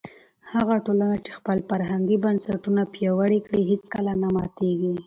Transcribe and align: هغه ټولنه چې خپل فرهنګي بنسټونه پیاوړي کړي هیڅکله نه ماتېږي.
هغه 0.53 0.75
ټولنه 0.85 1.17
چې 1.25 1.31
خپل 1.39 1.57
فرهنګي 1.69 2.17
بنسټونه 2.25 2.81
پیاوړي 2.93 3.39
کړي 3.47 3.61
هیڅکله 3.71 4.11
نه 4.23 4.27
ماتېږي. 4.35 4.93